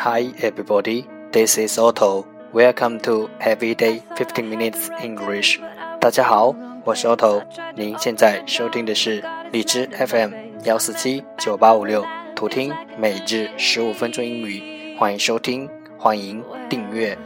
[0.00, 2.24] Hi everybody, this is Otto.
[2.52, 5.58] Welcome to Everyday 15 Minutes English.
[6.00, 6.54] 大家好，
[6.84, 7.42] 我是 Otto。
[7.74, 10.30] 您现在收听的是荔枝 FM
[10.62, 12.04] 幺四七九八五六，
[12.36, 14.96] 图听每日十五分钟英语。
[14.96, 15.68] 欢迎收听，
[15.98, 17.18] 欢迎订阅。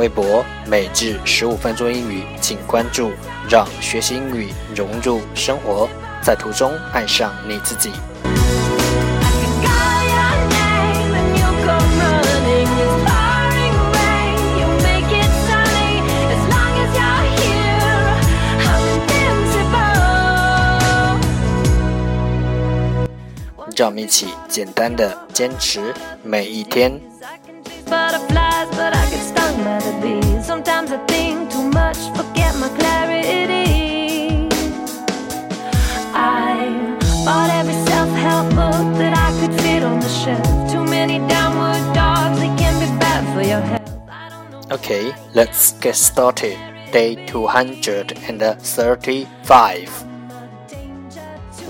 [0.00, 3.12] 微博每日十五分钟英语，请关注，
[3.50, 5.86] 让学习英语融入生活，
[6.22, 7.90] 在途中爱上你自己。
[8.24, 12.64] I can call your name and you'll come running.
[12.80, 16.00] It's pouring rain, you make it sunny.
[16.32, 18.24] As long as you're here,
[18.64, 20.00] I'm invincible.
[23.76, 26.98] 让我们一起简单的坚持每一天。
[27.90, 30.46] Butterflies, but I get stung by the bees.
[30.46, 34.48] Sometimes I think too much, forget my clarity.
[36.14, 40.70] I bought every self-help book that I could fit on the shelf.
[40.70, 43.80] Too many downward dogs, they can be bad for your health.
[44.70, 46.56] Okay, let's get started.
[46.92, 50.04] Day 235.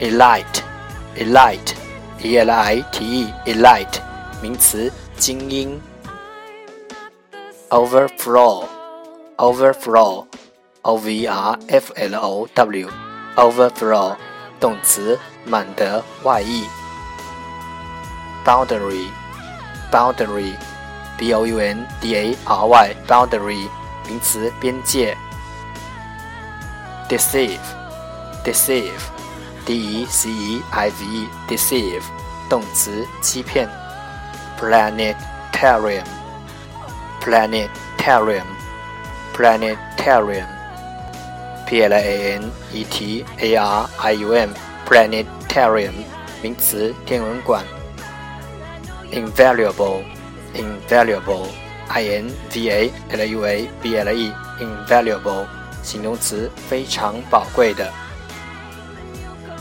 [0.00, 3.98] elite，elite，e l i t e，elite，
[4.40, 5.80] 名词，精英
[7.70, 10.24] ；overflow，overflow。
[10.88, 12.88] O V R F L O W,
[13.36, 14.16] overflow,
[14.58, 16.66] 动词，满得外溢。
[18.42, 23.68] boundary，boundary，b o u n d a r y，boundary，
[24.06, 25.14] 名词，边界。
[27.10, 32.02] deceive，deceive，d e c e i v e，deceive，
[32.48, 33.68] 动词，欺骗。
[34.58, 36.06] Planetarium,
[37.22, 38.46] planetarium,
[39.36, 40.57] planetarium.
[41.68, 44.50] P L A N E T A R I U M
[44.88, 45.92] Planetarium
[46.42, 47.62] 名词，天文馆。
[49.12, 55.44] invaluable，invaluable，i n v a l u a b l e，invaluable，
[55.82, 57.92] 形容词，非常宝贵的。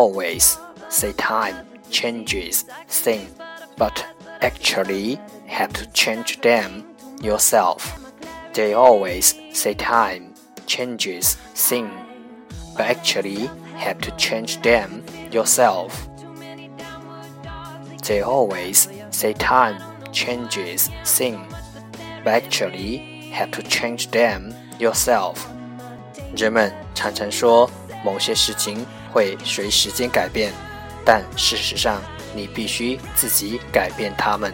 [0.00, 0.58] always
[0.88, 3.30] say time changes things,
[3.76, 4.04] but
[4.40, 6.84] actually have to change them
[7.20, 8.00] yourself.
[8.54, 10.34] They always say time
[10.66, 11.92] changes things,
[12.76, 16.08] but actually have to change them yourself.
[18.06, 19.82] They always say time
[20.12, 21.52] changes things,
[22.24, 25.46] but actually have to change them yourself。
[26.36, 27.68] 人们常常说
[28.04, 30.51] 某些事情 会随时间改变，
[31.05, 32.01] 但事实上
[32.33, 34.53] 你必须自己改变它们。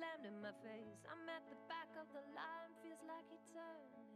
[0.00, 1.04] slammed in my face.
[1.12, 4.09] I'm at the back of the line, feels like eternity.